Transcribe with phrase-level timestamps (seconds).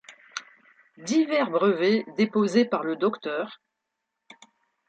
[1.05, 3.45] Divers brevets déposés par le Dr.